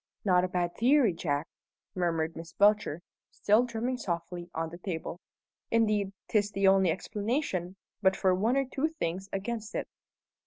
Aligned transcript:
"Not 0.25 0.43
a 0.43 0.47
bad 0.47 0.73
theory, 0.75 1.13
Jack!" 1.13 1.47
murmured 1.93 2.35
Miss 2.35 2.53
Belcher, 2.53 3.03
still 3.29 3.65
drumming 3.65 3.97
softly 3.99 4.49
on 4.51 4.71
the 4.71 4.79
table. 4.79 5.21
"Indeed, 5.69 6.11
'tis 6.27 6.49
the 6.49 6.67
only 6.67 6.89
explanation, 6.89 7.75
but 8.01 8.15
for 8.15 8.33
one 8.33 8.57
or 8.57 8.65
two 8.65 8.87
things 8.99 9.29
against 9.31 9.75
it." 9.75 9.87